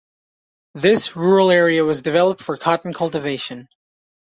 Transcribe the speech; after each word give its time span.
This 0.73 1.15
rural 1.15 1.51
area 1.51 1.83
was 1.85 2.01
developed 2.01 2.41
for 2.41 2.57
cotton 2.57 2.91
cultivation. 2.91 3.67